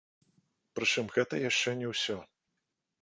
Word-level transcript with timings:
Прычым 0.79 1.05
гэта 1.17 1.43
яшчэ 1.49 1.77
не 1.83 1.93
ўсё. 1.93 2.17